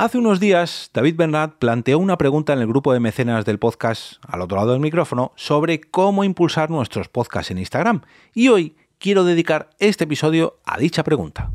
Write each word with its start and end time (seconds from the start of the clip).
Hace 0.00 0.16
unos 0.16 0.38
días, 0.38 0.92
David 0.94 1.16
Bernat 1.16 1.56
planteó 1.56 1.98
una 1.98 2.16
pregunta 2.16 2.52
en 2.52 2.60
el 2.60 2.68
grupo 2.68 2.92
de 2.92 3.00
mecenas 3.00 3.44
del 3.44 3.58
podcast 3.58 4.22
al 4.28 4.42
otro 4.42 4.56
lado 4.56 4.70
del 4.70 4.80
micrófono 4.80 5.32
sobre 5.34 5.80
cómo 5.80 6.22
impulsar 6.22 6.70
nuestros 6.70 7.08
podcasts 7.08 7.50
en 7.50 7.58
Instagram. 7.58 8.02
Y 8.32 8.46
hoy 8.46 8.76
quiero 8.98 9.24
dedicar 9.24 9.70
este 9.80 10.04
episodio 10.04 10.60
a 10.64 10.78
dicha 10.78 11.02
pregunta. 11.02 11.50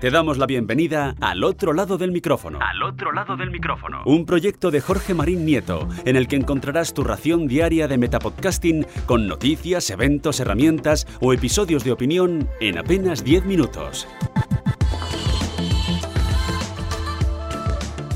Te 0.00 0.10
damos 0.10 0.38
la 0.38 0.46
bienvenida 0.46 1.14
al 1.20 1.44
otro 1.44 1.74
lado 1.74 1.98
del 1.98 2.12
micrófono. 2.12 2.60
Al 2.62 2.82
otro 2.82 3.12
lado 3.12 3.36
del 3.36 3.50
micrófono. 3.50 4.02
Un 4.06 4.24
proyecto 4.24 4.70
de 4.70 4.80
Jorge 4.80 5.12
Marín 5.12 5.44
Nieto, 5.44 5.86
en 6.06 6.16
el 6.16 6.28
que 6.28 6.36
encontrarás 6.36 6.94
tu 6.94 7.04
ración 7.04 7.46
diaria 7.46 7.88
de 7.88 7.98
metapodcasting 7.98 8.86
con 9.04 9.28
noticias, 9.28 9.90
eventos, 9.90 10.40
herramientas 10.40 11.06
o 11.20 11.34
episodios 11.34 11.84
de 11.84 11.92
opinión 11.92 12.48
en 12.58 12.78
apenas 12.78 13.22
10 13.22 13.44
minutos. 13.44 14.08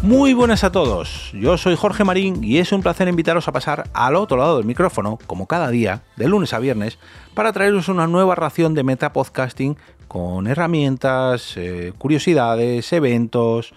Muy 0.06 0.34
buenas 0.34 0.62
a 0.62 0.70
todos, 0.70 1.33
yo 1.33 1.59
soy 1.59 1.74
Jorge 1.74 2.05
Marín 2.05 2.45
y 2.45 2.59
es 2.59 2.70
un 2.70 2.80
placer 2.80 3.09
invitaros 3.09 3.48
a 3.48 3.52
pasar 3.52 3.91
al 3.92 4.14
otro 4.14 4.37
lado 4.37 4.56
del 4.56 4.64
micrófono, 4.64 5.19
como 5.27 5.48
cada 5.48 5.69
día, 5.69 6.02
de 6.14 6.28
lunes 6.28 6.52
a 6.52 6.60
viernes, 6.60 7.01
para 7.34 7.52
traeros 7.52 7.88
una 7.88 8.06
nueva 8.06 8.37
ración 8.37 8.74
de 8.74 8.84
metapodcasting 8.84 9.77
con 10.06 10.47
herramientas, 10.47 11.56
eh, 11.56 11.92
curiosidades, 11.98 12.92
eventos 12.92 13.74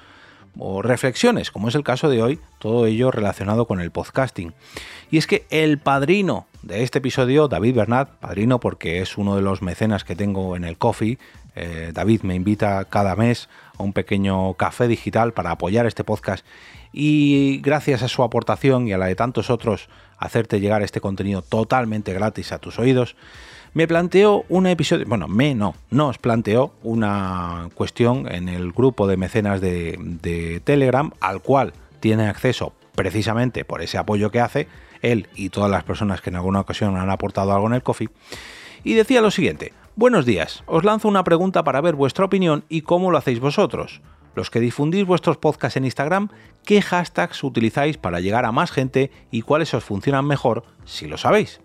o 0.55 0.83
reflexiones, 0.83 1.49
como 1.49 1.67
es 1.67 1.73
el 1.73 1.83
caso 1.83 2.09
de 2.09 2.21
hoy, 2.21 2.39
todo 2.59 2.85
ello 2.85 3.09
relacionado 3.09 3.65
con 3.65 3.81
el 3.81 3.89
podcasting. 3.89 4.53
Y 5.09 5.17
es 5.17 5.25
que 5.25 5.47
el 5.49 5.79
padrino 5.79 6.45
de 6.61 6.83
este 6.83 6.99
episodio, 6.99 7.47
David 7.47 7.73
Bernat, 7.73 8.07
padrino 8.19 8.59
porque 8.59 9.01
es 9.01 9.17
uno 9.17 9.35
de 9.35 9.41
los 9.41 9.63
mecenas 9.63 10.03
que 10.03 10.15
tengo 10.15 10.55
en 10.55 10.63
el 10.63 10.77
Coffee, 10.77 11.17
eh, 11.55 11.89
David 11.91 12.21
me 12.21 12.35
invita 12.35 12.85
cada 12.85 13.15
mes 13.15 13.49
un 13.83 13.93
pequeño 13.93 14.53
café 14.55 14.87
digital 14.87 15.33
para 15.33 15.51
apoyar 15.51 15.85
este 15.85 16.03
podcast. 16.03 16.45
Y 16.91 17.59
gracias 17.61 18.03
a 18.03 18.07
su 18.07 18.23
aportación 18.23 18.87
y 18.87 18.93
a 18.93 18.97
la 18.97 19.07
de 19.07 19.15
tantos 19.15 19.49
otros 19.49 19.89
hacerte 20.17 20.59
llegar 20.59 20.81
este 20.81 21.01
contenido 21.01 21.41
totalmente 21.41 22.13
gratis 22.13 22.51
a 22.51 22.59
tus 22.59 22.79
oídos, 22.79 23.15
me 23.73 23.87
planteó 23.87 24.45
un 24.49 24.65
episodio, 24.65 25.05
bueno, 25.07 25.27
me 25.27 25.53
no, 25.53 25.75
nos 25.91 26.17
planteó 26.17 26.73
una 26.81 27.69
cuestión 27.75 28.27
en 28.31 28.49
el 28.49 28.71
grupo 28.71 29.07
de 29.07 29.17
mecenas 29.17 29.61
de 29.61 30.61
Telegram 30.63 31.11
al 31.21 31.41
cual 31.41 31.73
tiene 31.99 32.27
acceso 32.27 32.73
precisamente 32.95 33.63
por 33.63 33.81
ese 33.81 33.97
apoyo 33.97 34.31
que 34.31 34.41
hace 34.41 34.67
él 35.01 35.29
y 35.35 35.49
todas 35.49 35.71
las 35.71 35.83
personas 35.83 36.21
que 36.21 36.29
en 36.29 36.35
alguna 36.35 36.59
ocasión 36.59 36.97
han 36.97 37.09
aportado 37.09 37.53
algo 37.53 37.67
en 37.67 37.73
el 37.73 37.83
coffee, 37.83 38.09
y 38.83 38.93
decía 38.93 39.21
lo 39.21 39.31
siguiente, 39.31 39.73
Buenos 39.99 40.25
días, 40.25 40.63
os 40.65 40.85
lanzo 40.85 41.09
una 41.09 41.25
pregunta 41.25 41.65
para 41.65 41.81
ver 41.81 41.93
vuestra 41.93 42.23
opinión 42.23 42.63
y 42.69 42.83
cómo 42.83 43.11
lo 43.11 43.17
hacéis 43.17 43.41
vosotros. 43.41 43.99
Los 44.33 44.49
que 44.49 44.61
difundís 44.61 45.05
vuestros 45.05 45.35
podcasts 45.35 45.75
en 45.75 45.83
Instagram, 45.83 46.29
¿qué 46.63 46.81
hashtags 46.81 47.43
utilizáis 47.43 47.97
para 47.97 48.21
llegar 48.21 48.45
a 48.45 48.53
más 48.53 48.71
gente 48.71 49.11
y 49.29 49.41
cuáles 49.41 49.73
os 49.73 49.83
funcionan 49.83 50.25
mejor 50.25 50.63
si 50.85 51.05
lo 51.05 51.17
sabéis? 51.17 51.59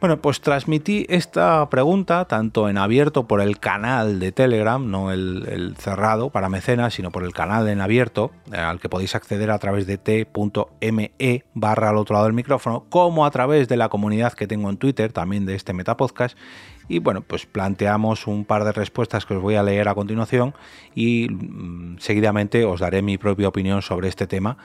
Bueno, 0.00 0.22
pues 0.22 0.40
transmití 0.40 1.06
esta 1.08 1.68
pregunta 1.70 2.24
tanto 2.26 2.68
en 2.68 2.78
abierto 2.78 3.26
por 3.26 3.40
el 3.40 3.58
canal 3.58 4.20
de 4.20 4.30
Telegram, 4.30 4.88
no 4.88 5.10
el, 5.10 5.74
cerrado 5.76 6.30
para 6.30 6.48
mecenas, 6.48 6.94
sino 6.94 7.10
por 7.10 7.24
el 7.24 7.32
canal 7.32 7.68
en 7.68 7.80
abierto, 7.80 8.30
eh, 8.52 8.56
al 8.56 8.78
que 8.78 8.88
podéis 8.88 9.16
acceder 9.16 9.50
a 9.50 9.58
través 9.58 9.88
de 9.88 9.98
t.me 9.98 11.44
barra 11.52 11.88
al 11.90 11.96
otro 11.96 12.14
lado 12.14 12.26
del 12.26 12.32
micrófono, 12.32 12.84
como 12.88 13.26
a 13.26 13.30
través 13.32 13.66
de 13.66 13.76
la 13.76 13.88
comunidad 13.88 14.34
que 14.34 14.46
tengo 14.46 14.70
en 14.70 14.76
Twitter, 14.76 15.12
también 15.12 15.46
de 15.46 15.56
este 15.56 15.72
Metapodcast, 15.72 16.38
y 16.88 16.98
bueno, 16.98 17.20
pues 17.20 17.46
planteamos 17.46 18.26
un 18.26 18.44
par 18.44 18.64
de 18.64 18.72
respuestas 18.72 19.26
que 19.26 19.34
os 19.34 19.42
voy 19.42 19.56
a 19.56 19.62
leer 19.62 19.88
a 19.88 19.94
continuación 19.94 20.54
y 20.94 21.28
mm, 21.28 21.98
seguidamente 21.98 22.64
os 22.64 22.80
daré 22.80 23.02
mi 23.02 23.18
propia 23.18 23.48
opinión 23.48 23.82
sobre 23.82 24.08
este 24.08 24.26
tema, 24.26 24.56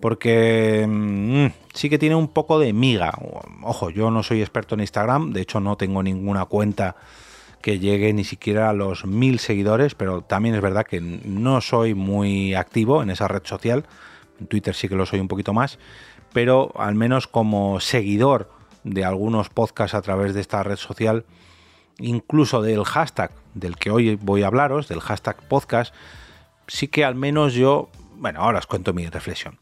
porque 0.00 0.86
mm, 0.88 1.46
sí 1.74 1.90
que 1.90 1.98
tiene 1.98 2.14
un 2.14 2.28
poco 2.28 2.58
de 2.58 2.72
miga. 2.72 3.12
Ojo, 3.62 3.90
yo 3.90 4.10
no 4.10 4.22
soy 4.22 4.40
experto 4.40 4.74
en 4.74 4.80
Instagram, 4.80 5.32
de 5.32 5.42
hecho 5.42 5.60
no 5.60 5.76
tengo 5.76 6.02
ninguna 6.02 6.46
cuenta 6.46 6.96
que 7.60 7.78
llegue 7.78 8.12
ni 8.12 8.24
siquiera 8.24 8.70
a 8.70 8.72
los 8.72 9.06
mil 9.06 9.38
seguidores, 9.38 9.94
pero 9.94 10.22
también 10.22 10.54
es 10.54 10.62
verdad 10.62 10.86
que 10.86 11.00
no 11.00 11.60
soy 11.60 11.94
muy 11.94 12.54
activo 12.54 13.02
en 13.02 13.10
esa 13.10 13.28
red 13.28 13.42
social. 13.44 13.84
En 14.38 14.46
Twitter 14.46 14.74
sí 14.74 14.88
que 14.88 14.94
lo 14.94 15.04
soy 15.04 15.20
un 15.20 15.28
poquito 15.28 15.52
más, 15.52 15.78
pero 16.32 16.72
al 16.76 16.94
menos 16.94 17.26
como 17.26 17.80
seguidor 17.80 18.50
de 18.84 19.04
algunos 19.04 19.48
podcasts 19.48 19.94
a 19.94 20.02
través 20.02 20.32
de 20.32 20.40
esta 20.40 20.62
red 20.62 20.76
social, 20.76 21.24
incluso 21.98 22.62
del 22.62 22.84
hashtag 22.84 23.30
del 23.54 23.76
que 23.76 23.90
hoy 23.90 24.16
voy 24.16 24.42
a 24.42 24.48
hablaros, 24.48 24.88
del 24.88 25.00
hashtag 25.00 25.36
podcast, 25.48 25.94
sí 26.66 26.88
que 26.88 27.04
al 27.04 27.14
menos 27.14 27.54
yo, 27.54 27.88
bueno, 28.16 28.40
ahora 28.40 28.58
os 28.58 28.66
cuento 28.66 28.92
mi 28.92 29.06
reflexión. 29.06 29.58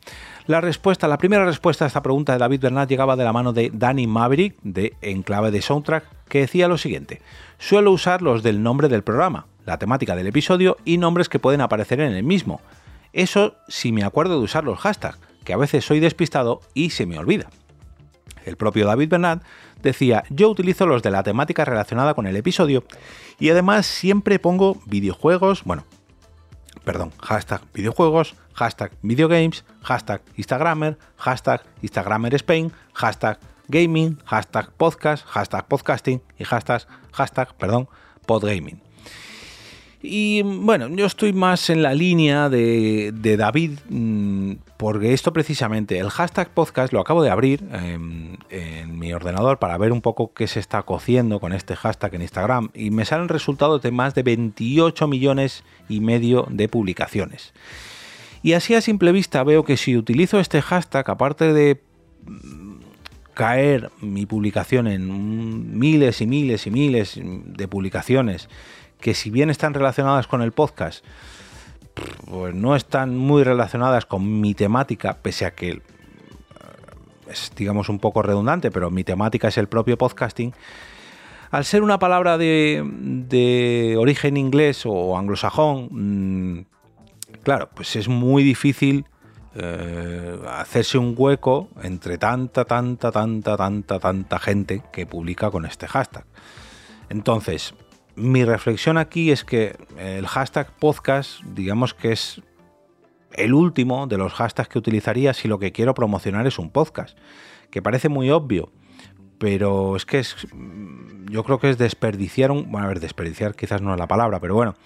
La 0.47 0.61
respuesta, 0.61 1.09
la 1.09 1.19
primera 1.19 1.45
respuesta 1.45 1.85
a 1.85 1.89
esta 1.89 2.03
pregunta 2.03 2.33
de 2.33 2.39
David 2.39 2.61
Bernat 2.61 2.89
llegaba 2.89 3.17
de 3.17 3.25
la 3.25 3.33
mano 3.33 3.53
de 3.53 3.71
Danny 3.73 4.07
Maverick 4.07 4.57
de 4.63 4.95
Enclave 5.01 5.51
de 5.51 5.63
Soundtrack, 5.63 6.05
que 6.29 6.41
decía 6.41 6.69
lo 6.69 6.79
siguiente: 6.79 7.23
Suelo 7.59 7.93
usar 7.93 8.21
los 8.23 8.43
del 8.43 8.63
nombre 8.63 8.89
del 8.89 9.05
programa, 9.05 9.47
la 9.65 9.79
temática 9.79 10.17
del 10.17 10.27
episodio 10.27 10.77
y 10.85 10.99
nombres 10.99 11.29
que 11.29 11.39
pueden 11.39 11.61
aparecer 11.61 12.01
en 12.01 12.13
el 12.13 12.25
mismo. 12.25 12.61
Eso 13.13 13.55
si 13.69 13.93
me 13.93 14.03
acuerdo 14.03 14.39
de 14.39 14.45
usar 14.45 14.65
los 14.65 14.81
hashtags, 14.81 15.21
que 15.45 15.53
a 15.53 15.59
veces 15.59 15.85
soy 15.85 16.01
despistado 16.01 16.61
y 16.75 16.91
se 16.91 17.07
me 17.07 17.19
olvida. 17.19 17.49
El 18.45 18.57
propio 18.57 18.87
David 18.87 19.09
Bernat 19.09 19.43
decía, 19.83 20.25
yo 20.31 20.49
utilizo 20.49 20.87
los 20.87 21.03
de 21.03 21.11
la 21.11 21.23
temática 21.23 21.65
relacionada 21.65 22.15
con 22.15 22.27
el 22.27 22.37
episodio 22.37 22.85
y 23.39 23.51
además 23.51 23.87
siempre 23.87 24.39
pongo 24.39 24.81
videojuegos, 24.87 25.65
bueno, 25.65 25.85
perdón, 26.85 27.13
hashtag 27.21 27.63
videojuegos, 27.73 28.35
hashtag 28.55 28.93
videogames, 29.03 29.65
hashtag 29.83 30.23
Instagramer, 30.37 30.99
hashtag 31.17 31.63
Instagramer 31.83 32.35
Spain, 32.35 32.73
hashtag 32.93 33.39
gaming, 33.69 34.19
hashtag 34.25 34.71
podcast, 34.77 35.25
hashtag 35.27 35.67
podcasting 35.67 36.23
y 36.39 36.45
hashtag, 36.45 36.87
hashtag, 37.13 37.55
perdón, 37.55 37.89
podgaming. 38.27 38.81
Y 40.07 40.43
bueno, 40.43 40.89
yo 40.91 41.07
estoy 41.07 41.33
más 41.33 41.71
en 41.71 41.83
la 41.83 41.95
línea 41.95 42.51
de, 42.51 43.37
David, 43.39 43.79
mm, 43.89 44.53
porque 44.77 45.15
esto 45.15 45.33
precisamente, 45.33 45.99
el 45.99 46.11
hashtag 46.11 46.51
podcast 46.51 46.93
lo 46.93 47.01
acabo 47.01 47.23
de 47.23 47.31
abrir 47.31 47.65
en, 47.73 48.39
en, 48.51 48.99
mi 48.99 49.15
ordenador 49.15 49.59
para 49.59 49.79
ver 49.79 49.93
un 49.93 50.03
poco 50.03 50.35
qué 50.35 50.47
se 50.47 50.61
está 50.61 50.83
cociendo 50.83 51.41
con 51.41 51.55
este 51.55 51.75
hashtag 51.75 52.17
en 52.17 52.23
Instagram 52.23 52.69
y 52.75 52.91
me 52.91 53.07
salen 53.07 53.31
resultados 53.31 53.81
de 53.81 53.93
más 53.93 54.15
de 54.15 54.25
28 54.25 55.09
millones 55.09 55.65
y 55.89 56.01
medio 56.01 56.47
de 56.51 56.69
publicaciones. 56.69 57.55
Y 58.43 58.53
así 58.53 58.75
a 58.75 58.83
simple 58.83 59.11
vista 59.11 59.43
veo 59.43 59.65
que 59.65 59.79
si 59.79 59.97
utilizo 59.97 60.39
este 60.39 60.61
hashtag, 60.61 61.09
aparte 61.09 61.55
de 61.55 61.81
mm, 62.27 62.75
caer 63.33 63.91
mi 64.03 64.27
publicación 64.27 64.87
en 64.87 65.79
miles 65.79 66.21
y 66.21 66.27
miles 66.27 66.67
y 66.67 66.71
miles 66.71 67.19
de 67.19 67.69
publicaciones, 67.69 68.51
que 69.05 69.13
si 69.13 69.29
bien 69.29 69.51
están 69.51 69.75
relacionadas 69.75 70.27
con 70.27 70.41
el 70.41 70.53
podcast, 70.53 71.05
pues 72.25 72.55
no 72.55 72.75
están 72.75 73.15
muy 73.15 73.45
relacionadas 73.45 74.07
con 74.07 74.41
mi 74.41 74.55
temática, 74.55 75.19
pese 75.21 75.45
a 75.45 75.51
que 75.51 75.73
eh, 75.73 75.83
es, 77.29 77.53
digamos, 77.55 77.91
un 77.91 77.99
poco 77.99 78.23
redundante, 78.23 78.71
pero 78.71 78.91
mi 78.91 79.05
temática 79.05 79.49
es 79.49 79.59
el 79.59 79.69
propio 79.69 79.99
podcasting. 79.99 80.55
Al 81.51 81.67
ser 81.67 81.83
una 81.83 81.99
palabra 81.99 82.39
de, 82.39 83.95
origen 83.99 84.39
inglés 84.39 84.85
o 84.87 85.19
anglosajón, 85.19 85.89
mm, 85.91 86.65
claro, 87.43 87.69
pues 87.75 87.97
es 87.97 88.09
muy 88.09 88.43
difícil 88.43 89.05
eh, 89.55 90.39
hacerse 90.49 90.97
un 90.97 91.15
hueco 91.15 91.69
entre 91.83 92.17
tanta, 92.17 92.65
tanta, 92.65 93.13
tanta, 93.13 93.59
tanta, 93.59 94.01
tanta 94.01 94.39
gente 94.39 94.83
que 94.91 95.05
publica 95.05 95.51
con 95.51 95.67
este 95.67 95.87
hashtag. 95.89 96.25
Entonces, 97.11 97.75
mi 98.17 98.45
reflexión 98.45 98.99
aquí 98.99 99.31
es 99.31 99.45
que 99.45 99.77
el 99.99 100.27
hashtag 100.27 100.71
podcast, 100.79 101.43
digamos 101.43 101.95
que 101.95 102.13
es 102.13 102.43
el 103.33 103.55
último 103.55 104.07
de 104.07 104.19
los 104.19 104.33
hashtags 104.33 104.69
que 104.69 104.79
utilizaría 104.79 105.35
si 105.35 105.49
lo 105.49 105.59
que 105.59 105.73
quiero 105.73 105.95
promocionar 105.95 106.47
es 106.47 106.59
un 106.59 106.71
podcast, 106.71 107.19
que 107.71 107.83
parece 107.83 108.09
muy 108.09 108.31
obvio, 108.31 108.71
pero 109.39 109.97
es 109.97 110.07
que 110.07 110.21
es, 110.21 110.37
yo 111.29 111.43
creo 111.43 111.59
que 111.59 111.71
es 111.71 111.79
desperdiciar 111.79 112.51
un, 112.51 112.71
bueno, 112.71 112.87
a 112.87 112.89
ver, 112.89 113.01
desperdiciar 113.01 113.55
quizás 113.55 113.83
no 113.83 113.93
es 113.93 113.99
la 113.99 114.07
palabra, 114.07 114.39
pero 114.41 114.55
bueno, 114.55 114.77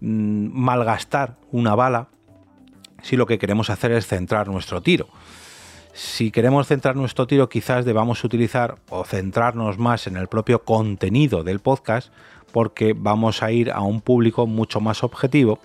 mm, 0.00 0.48
malgastar 0.52 1.36
una 1.50 1.74
bala 1.74 2.08
si 3.02 3.16
lo 3.16 3.26
que 3.26 3.38
queremos 3.38 3.70
hacer 3.70 3.92
es 3.92 4.06
centrar 4.06 4.48
nuestro 4.48 4.80
tiro. 4.80 5.08
Si 5.92 6.30
queremos 6.30 6.68
centrar 6.68 6.94
nuestro 6.94 7.26
tiro, 7.26 7.48
quizás 7.48 7.84
debamos 7.84 8.22
utilizar 8.22 8.76
o 8.90 9.04
centrarnos 9.04 9.78
más 9.78 10.06
en 10.06 10.16
el 10.16 10.28
propio 10.28 10.62
contenido 10.62 11.42
del 11.42 11.58
podcast, 11.58 12.12
porque 12.52 12.94
vamos 12.96 13.42
a 13.42 13.50
ir 13.50 13.70
a 13.70 13.80
un 13.80 14.00
público 14.00 14.46
mucho 14.46 14.80
más 14.80 15.02
objetivo 15.02 15.58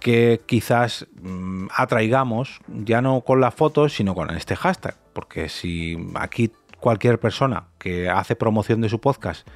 que 0.00 0.40
quizás 0.46 1.06
mm, 1.20 1.66
atraigamos 1.76 2.60
ya 2.68 3.02
no 3.02 3.20
con 3.20 3.40
la 3.40 3.50
foto, 3.50 3.88
sino 3.88 4.14
con 4.14 4.30
este 4.30 4.56
hashtag. 4.56 4.96
Porque 5.12 5.48
si 5.48 5.96
aquí 6.14 6.50
cualquier 6.80 7.20
persona 7.20 7.64
que 7.78 8.08
hace 8.08 8.34
promoción 8.34 8.80
de 8.80 8.88
su 8.88 9.00
podcast 9.00 9.46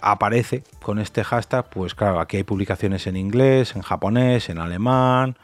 aparece 0.00 0.64
con 0.82 0.98
este 0.98 1.22
hashtag, 1.22 1.70
pues 1.70 1.94
claro, 1.94 2.20
aquí 2.20 2.38
hay 2.38 2.42
publicaciones 2.42 3.06
en 3.06 3.16
inglés, 3.16 3.76
en 3.76 3.82
japonés, 3.82 4.48
en 4.48 4.58
alemán, 4.58 5.36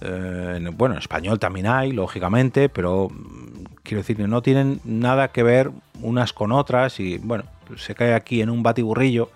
eh, 0.00 0.70
bueno, 0.74 0.94
en 0.94 0.98
español 0.98 1.38
también 1.38 1.66
hay, 1.66 1.92
lógicamente, 1.92 2.68
pero 2.68 3.08
mm, 3.10 3.53
quiero 3.84 4.02
decir 4.02 4.18
no 4.18 4.42
tienen 4.42 4.80
nada 4.84 5.28
que 5.28 5.44
ver 5.44 5.70
unas 6.00 6.32
con 6.32 6.50
otras 6.50 6.98
y 6.98 7.18
bueno, 7.18 7.44
se 7.76 7.94
cae 7.94 8.14
aquí 8.14 8.40
en 8.40 8.50
un 8.50 8.62
batiburrillo. 8.62 9.30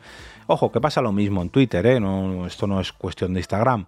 Ojo, 0.46 0.72
que 0.72 0.80
pasa 0.80 1.02
lo 1.02 1.12
mismo 1.12 1.42
en 1.42 1.50
Twitter, 1.50 1.84
¿eh? 1.86 2.00
esto 2.46 2.66
no 2.66 2.80
es 2.80 2.92
cuestión 2.92 3.34
de 3.34 3.40
Instagram. 3.40 3.84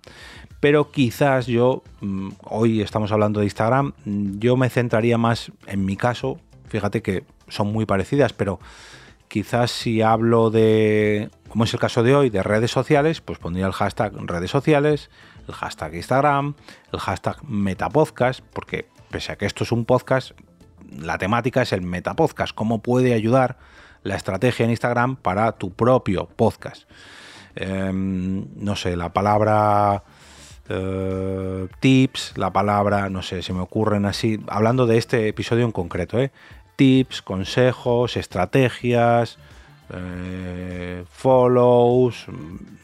Pero 0.60 0.90
quizás 0.90 1.46
yo, 1.46 1.82
mm, 2.02 2.28
hoy 2.44 2.82
estamos 2.82 3.10
hablando 3.12 3.40
de 3.40 3.46
Instagram, 3.46 3.94
yo 4.04 4.58
me 4.58 4.68
centraría 4.68 5.16
más 5.16 5.50
en 5.66 5.86
mi 5.86 5.96
caso, 5.96 6.38
fíjate 6.68 7.00
que 7.00 7.24
son 7.48 7.72
muy 7.72 7.86
parecidas, 7.86 8.34
pero 8.34 8.60
quizás 9.28 9.70
si 9.70 10.02
hablo 10.02 10.50
de, 10.50 11.30
como 11.48 11.64
es 11.64 11.72
el 11.72 11.80
caso 11.80 12.02
de 12.02 12.14
hoy, 12.14 12.28
de 12.28 12.42
redes 12.42 12.70
sociales, 12.70 13.22
pues 13.22 13.38
pondría 13.38 13.66
el 13.66 13.72
hashtag 13.72 14.12
redes 14.26 14.50
sociales, 14.50 15.08
el 15.48 15.54
hashtag 15.54 15.94
Instagram, 15.94 16.54
el 16.92 17.00
hashtag 17.00 17.42
Metapodcast, 17.44 18.40
porque 18.52 18.86
pese 19.10 19.32
a 19.32 19.36
que 19.36 19.46
esto 19.46 19.64
es 19.64 19.72
un 19.72 19.86
podcast, 19.86 20.32
la 20.98 21.18
temática 21.18 21.62
es 21.62 21.72
el 21.72 21.82
Metapodcast, 21.82 22.54
cómo 22.54 22.80
puede 22.82 23.14
ayudar 23.14 23.58
la 24.02 24.16
estrategia 24.16 24.64
en 24.64 24.70
Instagram 24.70 25.16
para 25.16 25.52
tu 25.52 25.72
propio 25.72 26.26
podcast. 26.26 26.88
Em, 27.54 28.46
no 28.56 28.76
sé, 28.76 28.96
la 28.96 29.12
palabra 29.12 30.04
eh, 30.68 31.68
tips, 31.80 32.34
la 32.36 32.52
palabra, 32.52 33.10
no 33.10 33.22
sé, 33.22 33.42
se 33.42 33.52
me 33.52 33.60
ocurren 33.60 34.06
así, 34.06 34.40
hablando 34.48 34.86
de 34.86 34.98
este 34.98 35.28
episodio 35.28 35.64
en 35.64 35.72
concreto, 35.72 36.18
¿eh? 36.18 36.30
tips, 36.76 37.22
consejos, 37.22 38.16
estrategias, 38.16 39.38
eh, 39.92 41.04
follows, 41.10 42.26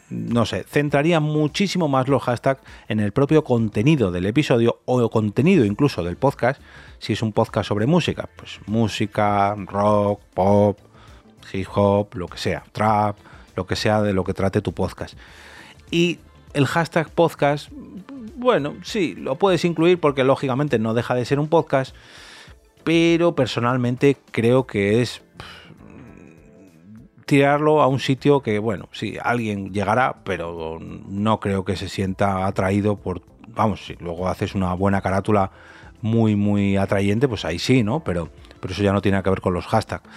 no 0.09 0.45
sé, 0.45 0.63
centraría 0.63 1.19
muchísimo 1.19 1.87
más 1.87 2.07
los 2.07 2.23
hashtags 2.23 2.61
en 2.87 2.99
el 2.99 3.11
propio 3.11 3.43
contenido 3.43 4.11
del 4.11 4.25
episodio 4.25 4.81
o 4.85 5.09
contenido 5.09 5.65
incluso 5.65 6.03
del 6.03 6.17
podcast, 6.17 6.61
si 6.99 7.13
es 7.13 7.21
un 7.21 7.33
podcast 7.33 7.67
sobre 7.67 7.85
música, 7.85 8.29
pues 8.35 8.59
música, 8.65 9.55
rock, 9.55 10.21
pop, 10.33 10.79
hip 11.53 11.67
hop, 11.73 12.15
lo 12.15 12.27
que 12.27 12.37
sea, 12.37 12.63
trap, 12.71 13.17
lo 13.55 13.65
que 13.65 13.75
sea 13.75 14.01
de 14.01 14.13
lo 14.13 14.23
que 14.23 14.33
trate 14.33 14.61
tu 14.61 14.73
podcast. 14.73 15.17
Y 15.91 16.19
el 16.53 16.65
hashtag 16.65 17.09
podcast, 17.09 17.69
bueno, 18.35 18.75
sí, 18.83 19.15
lo 19.15 19.35
puedes 19.35 19.63
incluir 19.65 19.99
porque 19.99 20.23
lógicamente 20.23 20.79
no 20.79 20.93
deja 20.93 21.15
de 21.15 21.25
ser 21.25 21.39
un 21.39 21.47
podcast, 21.47 21.95
pero 22.83 23.35
personalmente 23.35 24.17
creo 24.31 24.65
que 24.65 25.01
es 25.01 25.21
tirarlo 27.27 27.81
a 27.81 27.87
un 27.87 27.99
sitio 27.99 28.39
que, 28.39 28.57
bueno, 28.57 28.87
sí, 28.93 29.17
alguien 29.21 29.73
llegará, 29.73 30.15
pero 30.23 30.79
no 30.79 31.39
creo 31.39 31.65
que 31.65 31.75
se 31.75 31.89
sienta 31.89 32.47
atraído 32.47 32.95
por, 32.95 33.21
vamos, 33.49 33.85
si 33.85 33.95
luego 33.99 34.29
haces 34.29 34.55
una 34.55 34.73
buena 34.73 35.01
carátula 35.01 35.51
muy, 36.01 36.37
muy 36.37 36.77
atrayente, 36.77 37.27
pues 37.27 37.43
ahí 37.43 37.59
sí, 37.59 37.83
¿no? 37.83 37.99
Pero, 37.99 38.29
pero 38.61 38.73
eso 38.73 38.81
ya 38.81 38.93
no 38.93 39.01
tiene 39.01 39.21
que 39.21 39.29
ver 39.29 39.41
con 39.41 39.53
los 39.53 39.67
hashtags. 39.67 40.09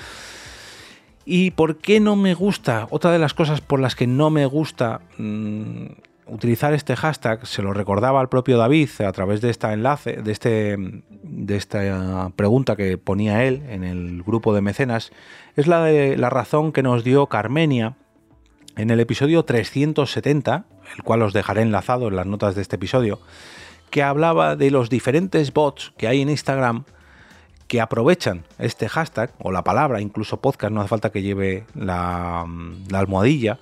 ¿Y 1.24 1.50
por 1.50 1.78
qué 1.78 1.98
no 1.98 2.14
me 2.14 2.34
gusta? 2.34 2.86
Otra 2.90 3.10
de 3.10 3.18
las 3.18 3.34
cosas 3.34 3.60
por 3.60 3.80
las 3.80 3.96
que 3.96 4.06
no 4.06 4.30
me 4.30 4.46
gusta 4.46 5.00
mm, 5.18 5.86
utilizar 6.30 6.72
este 6.72 6.96
hashtag, 6.96 7.46
se 7.46 7.62
lo 7.62 7.72
recordaba 7.72 8.20
al 8.20 8.28
propio 8.28 8.56
David 8.56 8.88
a 9.06 9.12
través 9.12 9.40
de 9.40 9.50
esta 9.50 9.72
enlace, 9.72 10.22
de, 10.22 10.32
este, 10.32 10.76
de 10.78 11.56
esta 11.56 12.30
pregunta 12.36 12.76
que 12.76 12.98
ponía 12.98 13.44
él 13.44 13.62
en 13.68 13.84
el 13.84 14.22
grupo 14.22 14.54
de 14.54 14.60
mecenas, 14.60 15.12
es 15.56 15.66
la 15.66 15.82
de 15.82 16.16
la 16.16 16.30
razón 16.30 16.72
que 16.72 16.82
nos 16.82 17.04
dio 17.04 17.26
Carmenia 17.26 17.96
en 18.76 18.90
el 18.90 19.00
episodio 19.00 19.44
370, 19.44 20.64
el 20.96 21.02
cual 21.02 21.22
os 21.22 21.32
dejaré 21.32 21.62
enlazado 21.62 22.08
en 22.08 22.16
las 22.16 22.26
notas 22.26 22.54
de 22.54 22.62
este 22.62 22.76
episodio, 22.76 23.20
que 23.90 24.02
hablaba 24.02 24.56
de 24.56 24.70
los 24.70 24.88
diferentes 24.88 25.52
bots 25.52 25.92
que 25.96 26.06
hay 26.06 26.22
en 26.22 26.30
Instagram 26.30 26.84
que 27.66 27.80
aprovechan 27.80 28.44
este 28.58 28.88
hashtag 28.88 29.32
o 29.38 29.52
la 29.52 29.62
palabra, 29.62 30.00
incluso 30.00 30.40
podcast, 30.40 30.72
no 30.72 30.80
hace 30.80 30.88
falta 30.88 31.10
que 31.10 31.22
lleve 31.22 31.64
la, 31.74 32.44
la 32.88 32.98
almohadilla, 32.98 33.58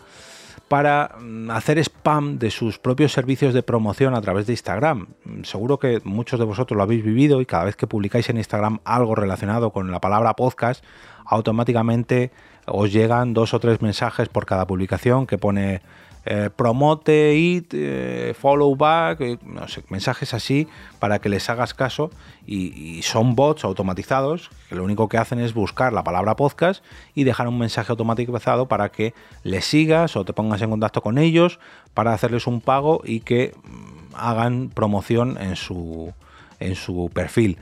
para 0.69 1.17
mm, 1.19 1.51
hacer 1.51 1.79
spam 1.79 2.39
de 2.39 2.51
sus 2.51 2.79
propios 2.79 3.13
servicios 3.13 3.55
de 3.55 3.63
promoción 3.63 4.15
a 4.15 4.21
través 4.21 4.47
de 4.47 4.53
Instagram. 4.53 5.09
Seguro 5.43 5.79
que 5.79 6.01
muchos 6.05 6.39
de 6.39 6.47
vosotros 6.47 6.77
lo 6.77 6.83
habéis 6.83 7.05
vivido 7.05 7.41
y 7.41 7.47
cada 7.47 7.65
vez 7.65 7.77
que 7.77 7.87
publicáis 7.87 8.29
en 8.29 8.37
Instagram 8.37 8.81
algo 8.85 9.15
relacionado 9.15 9.71
con 9.71 9.91
la 9.91 10.01
palabra 10.01 10.35
podcast, 10.35 10.85
automáticamente 11.25 12.31
os 12.67 12.93
llegan 12.93 13.35
dos 13.35 13.55
o 13.55 13.61
tres 13.61 13.81
mensajes 13.83 14.29
por 14.29 14.47
cada 14.47 14.67
publicación 14.67 15.27
que 15.27 15.39
pone 15.39 15.81
eh, 16.25 16.51
promote 16.55 17.35
it, 17.37 17.73
eh, 17.73 18.35
follow 18.39 18.75
back, 18.77 19.21
eh, 19.21 19.39
no 19.45 19.63
mensajes 19.89 20.35
así 20.35 20.69
para 20.99 21.21
que 21.21 21.29
les 21.29 21.49
hagas 21.49 21.75
caso. 21.75 22.11
Y, 22.47 23.03
son 23.03 23.35
bots 23.35 23.65
automatizados 23.65 24.51
que 24.69 24.75
lo 24.75 24.83
único 24.83 25.09
que 25.09 25.19
hacen 25.19 25.39
es 25.39 25.53
buscar 25.53 25.93
la 25.93 26.03
palabra 26.03 26.35
podcast 26.35 26.83
y 27.15 27.25
dejar 27.25 27.47
un 27.47 27.59
mensaje 27.59 27.93
automatizado 27.93 28.67
para 28.69 28.91
que 28.91 29.13
les 29.43 29.67
sigas 29.67 30.17
o 30.17 30.25
te 30.25 30.33
pongas 30.33 30.63
en 30.63 30.71
contacto 30.71 31.03
con 31.03 31.19
ellos 31.19 31.61
para 31.93 32.15
hacerles 32.15 32.47
un 32.47 32.61
pago 32.63 33.03
y 33.05 33.21
que 33.21 33.55
mm, 33.65 34.15
hagan 34.15 34.71
promoción 34.71 35.37
en 35.39 35.57
su, 35.57 36.15
en 36.61 36.75
su 36.75 37.11
perfil. 37.13 37.59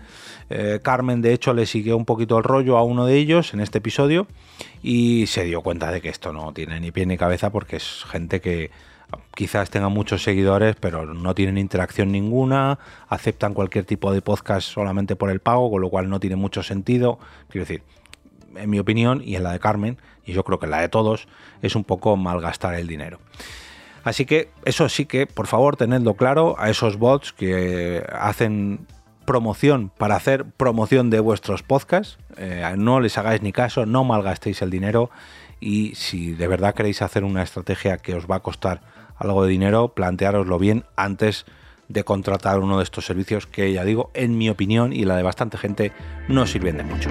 Eh, 0.51 0.81
Carmen, 0.83 1.23
de 1.23 1.33
hecho, 1.33 1.55
le 1.55 1.67
siguió 1.67 1.97
un 1.97 2.05
poquito 2.05 2.39
el 2.39 2.45
rollo 2.45 2.77
a 2.77 2.83
uno 2.83 3.07
de 3.07 3.17
ellos 3.17 3.55
en 3.55 3.61
este 3.61 3.79
episodio 3.79 4.27
y 4.83 5.27
se 5.27 5.45
dio 5.45 5.63
cuenta 5.63 5.91
de 5.91 6.01
que 6.01 6.09
esto 6.09 6.33
no 6.33 6.53
tiene 6.53 6.81
ni 6.81 6.93
pie 6.93 7.07
ni 7.07 7.17
cabeza 7.17 7.51
porque 7.51 7.77
es 7.77 8.05
gente 8.09 8.41
que 8.41 8.71
quizás 9.35 9.71
tenga 9.71 9.89
muchos 9.89 10.23
seguidores, 10.23 10.77
pero 10.81 11.15
no 11.15 11.35
tienen 11.35 11.59
interacción 11.59 12.11
ninguna, 12.11 12.79
aceptan 13.09 13.55
cualquier 13.55 13.85
tipo 13.85 14.13
de 14.13 14.23
podcast 14.23 14.69
solamente 14.69 15.17
por 15.17 15.31
el 15.31 15.41
pago, 15.41 15.71
con 15.71 15.81
lo 15.81 15.91
cual 15.91 16.09
no 16.09 16.21
tiene 16.21 16.37
mucho 16.37 16.63
sentido. 16.63 17.19
Quiero 17.49 17.67
decir, 17.67 17.83
en 18.57 18.71
mi 18.71 18.79
opinión 18.79 19.23
y 19.25 19.37
en 19.37 19.43
la 19.43 19.53
de 19.53 19.61
Carmen, 19.61 19.99
y 20.25 20.33
yo 20.33 20.45
creo 20.45 20.59
que 20.59 20.67
en 20.67 20.73
la 20.73 20.81
de 20.81 20.89
todos, 20.89 21.29
es 21.63 21.77
un 21.77 21.85
poco 21.85 22.17
malgastar 22.17 22.75
el 22.75 22.87
dinero. 22.87 23.19
Así 24.07 24.25
que 24.25 24.51
eso 24.65 24.89
sí 24.89 25.05
que, 25.05 25.27
por 25.27 25.49
favor, 25.49 25.77
tenedlo 25.77 26.15
claro 26.15 26.55
a 26.61 26.71
esos 26.71 26.97
bots 26.97 27.33
que 27.33 28.07
hacen 28.13 28.87
promoción 29.25 29.91
para 29.99 30.15
hacer 30.15 30.45
promoción 30.45 31.11
de 31.11 31.19
vuestros 31.19 31.65
podcasts. 31.65 32.17
Eh, 32.37 32.63
no 32.79 33.01
les 33.01 33.19
hagáis 33.19 33.43
ni 33.43 33.51
caso, 33.51 33.85
no 33.85 34.05
malgastéis 34.05 34.63
el 34.63 34.71
dinero 34.71 35.11
y 35.59 35.97
si 35.97 36.35
de 36.35 36.47
verdad 36.47 36.73
queréis 36.73 37.03
hacer 37.03 37.25
una 37.25 37.43
estrategia 37.43 37.99
que 37.99 38.15
os 38.15 38.29
va 38.29 38.37
a 38.37 38.41
costar 38.45 38.81
algo 39.17 39.43
de 39.43 39.51
dinero, 39.51 39.89
planteároslo 39.89 40.57
bien 40.61 40.85
antes 40.95 41.45
de 41.89 42.05
contratar 42.05 42.61
uno 42.61 42.79
de 42.79 42.85
estos 42.85 43.07
servicios 43.07 43.49
que 43.49 43.73
ya 43.73 43.83
digo, 43.83 44.13
en 44.15 44.39
mi 44.39 44.49
opinión 44.49 44.93
y 44.93 45.05
la 45.05 45.17
de 45.17 45.25
bastante 45.25 45.59
gente, 45.59 45.91
no 46.29 46.47
sirven 46.47 46.77
de 46.77 46.85
mucho. 46.85 47.11